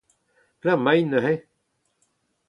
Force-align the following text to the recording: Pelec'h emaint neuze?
Pelec'h 0.59 0.79
emaint 0.79 1.09
neuze? 1.11 1.33